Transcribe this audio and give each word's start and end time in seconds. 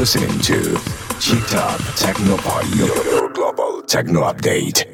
Listening 0.00 0.38
to 0.40 0.80
Cheap 1.20 1.44
Top 1.48 1.78
Techno 1.94 2.38
Party, 2.38 2.70
global 3.34 3.82
techno 3.82 4.22
update. 4.22 4.89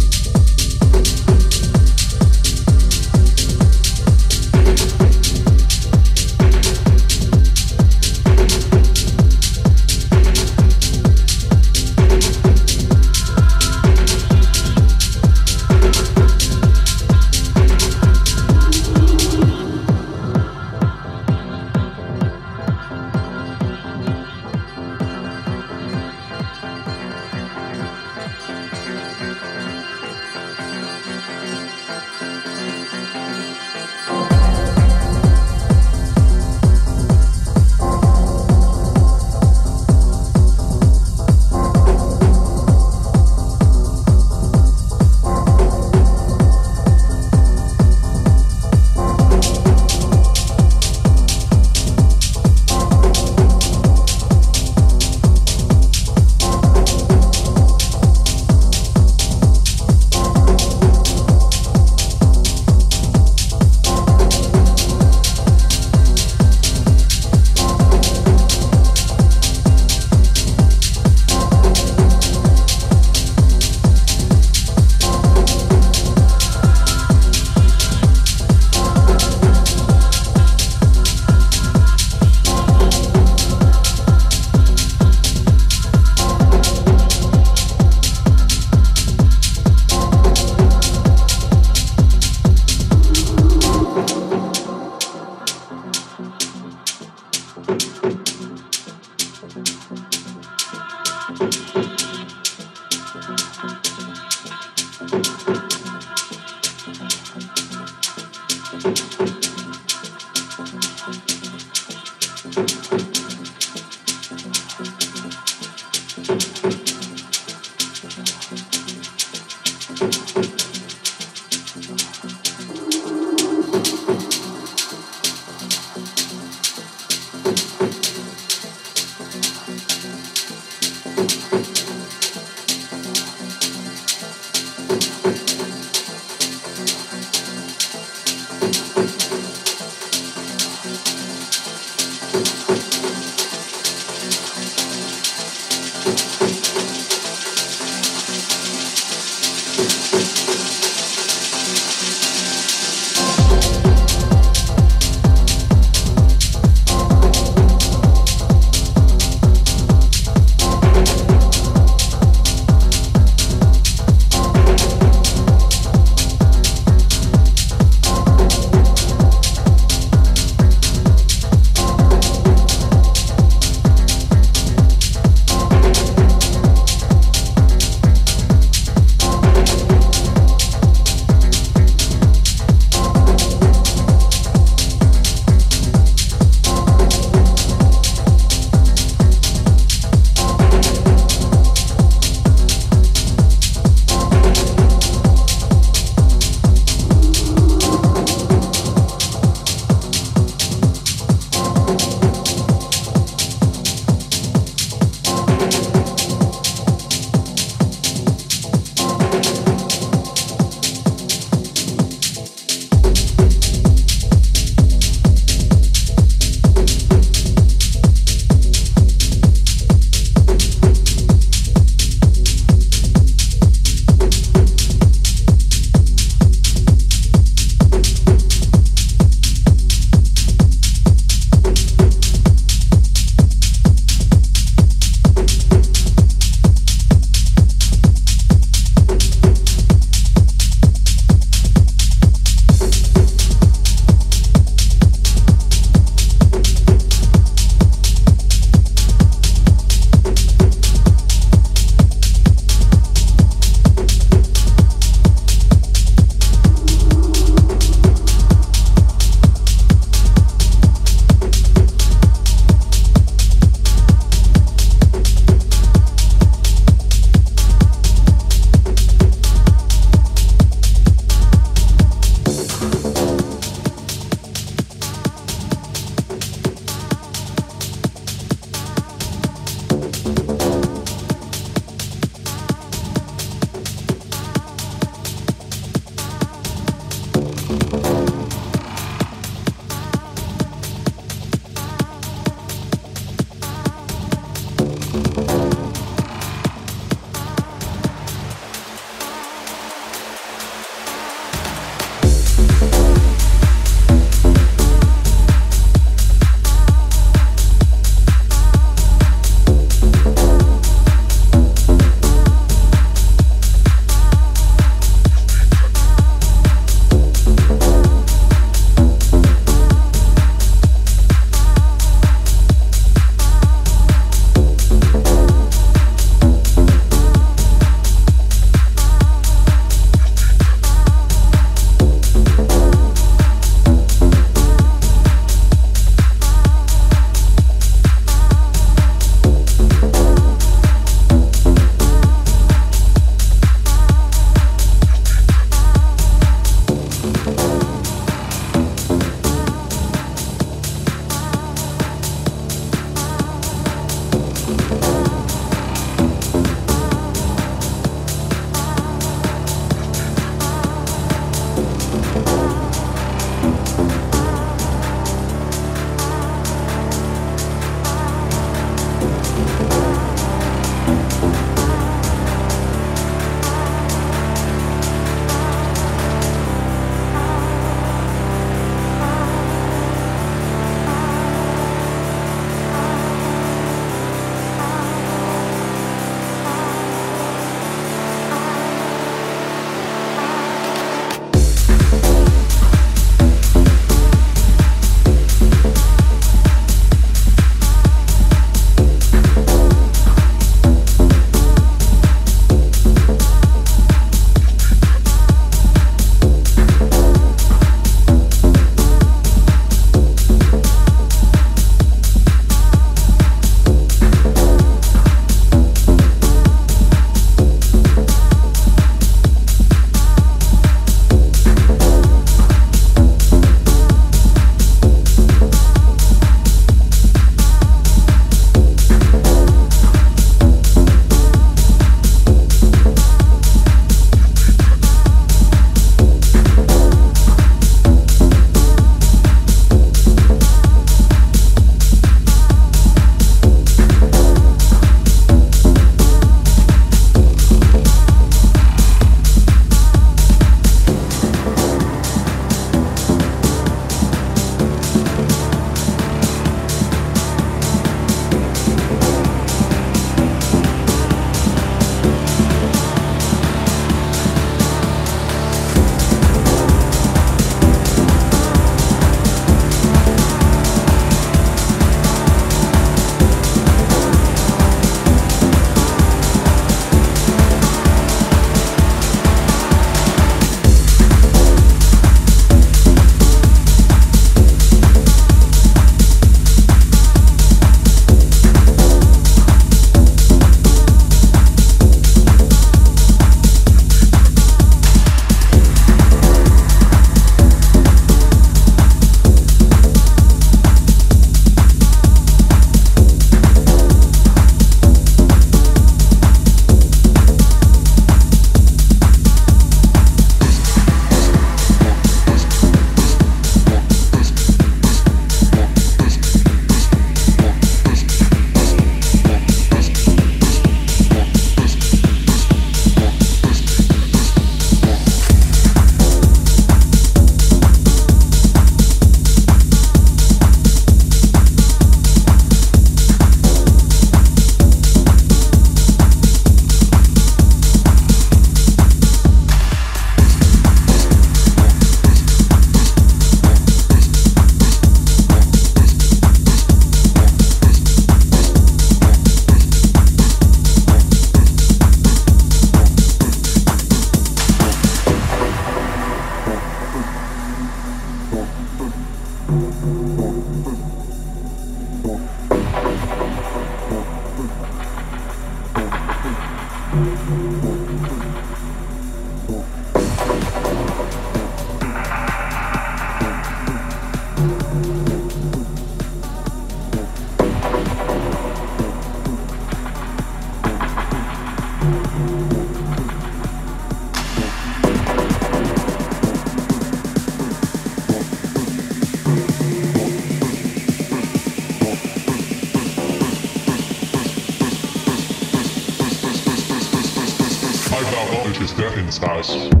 It's 599.31 599.39
nice. 599.41 600.00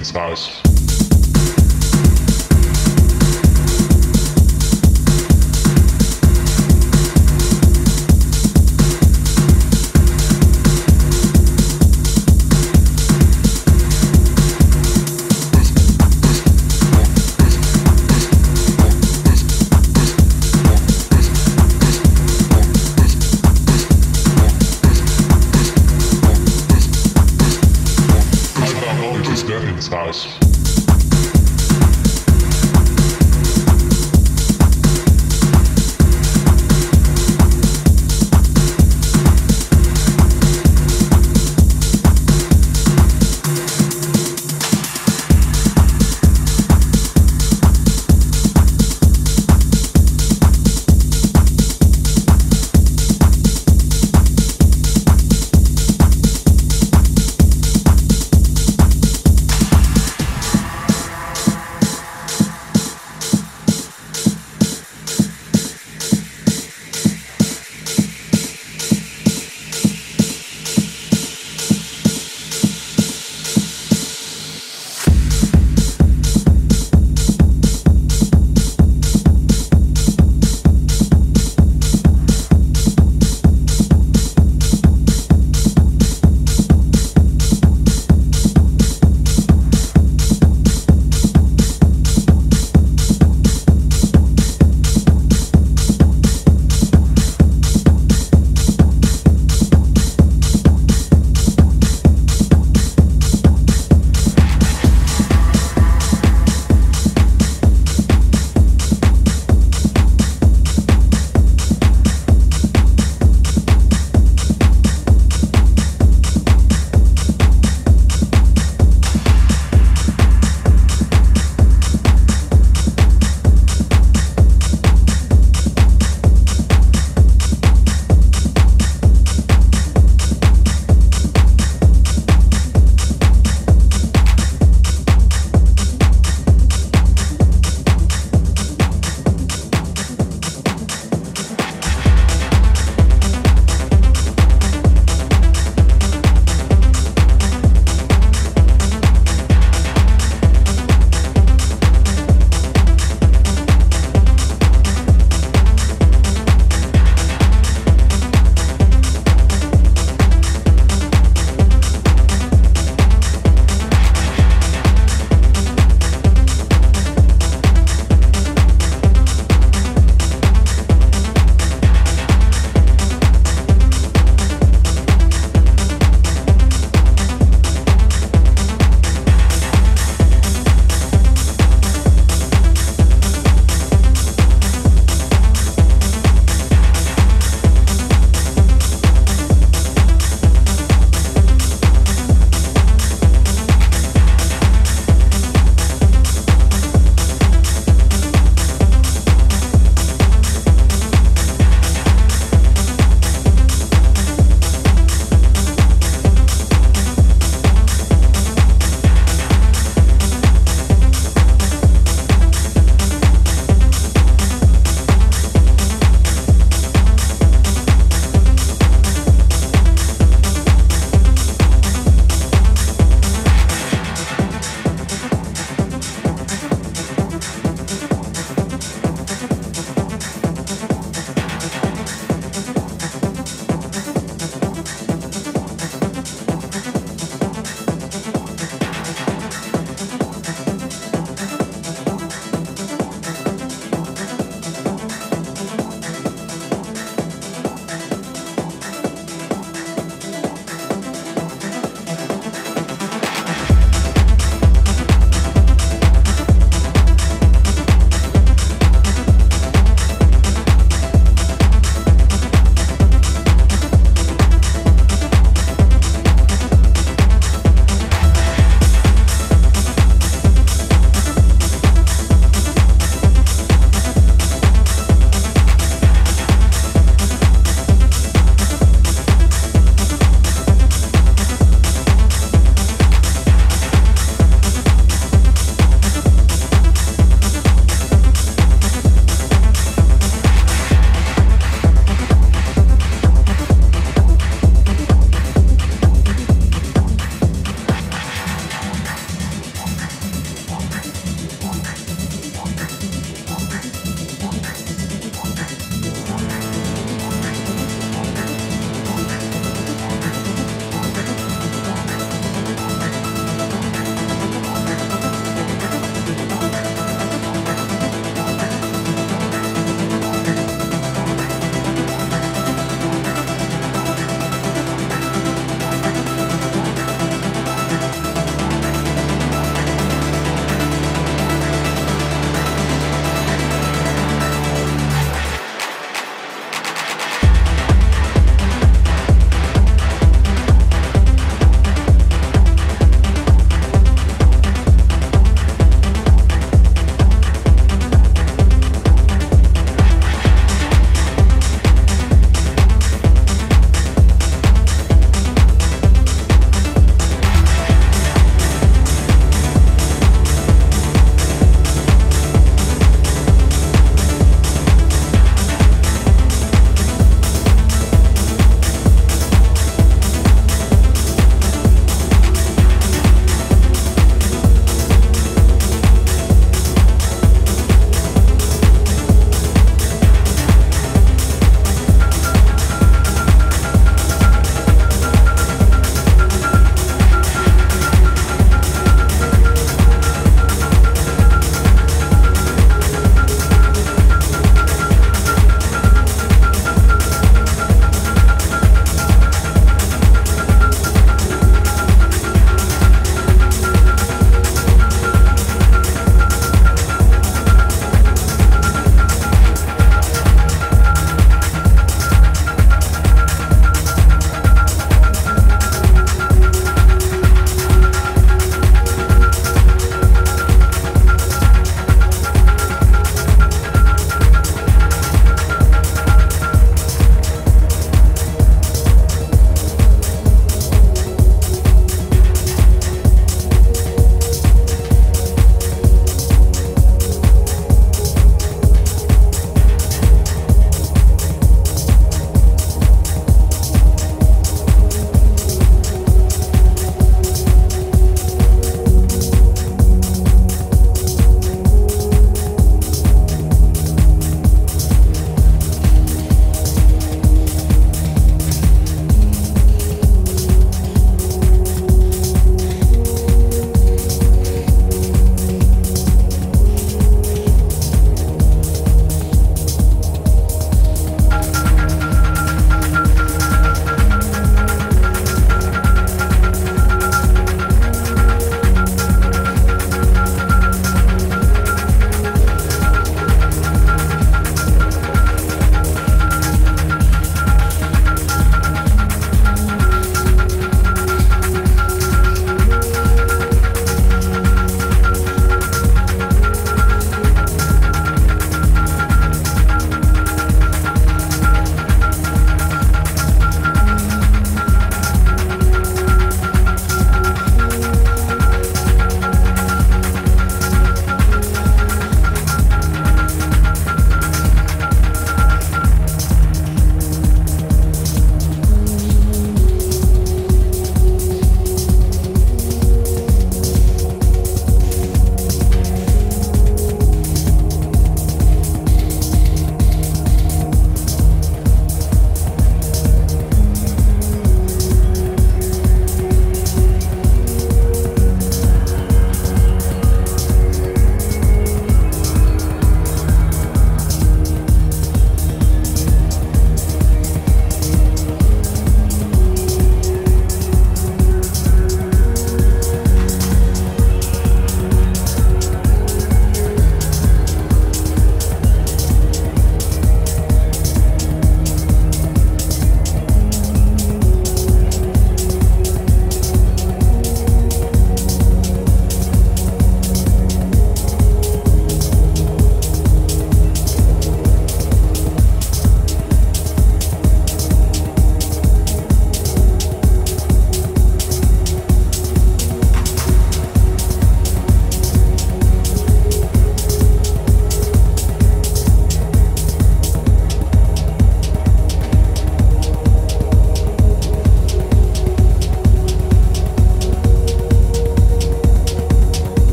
in 0.00 0.02
this 0.02 0.10
house. 0.12 0.59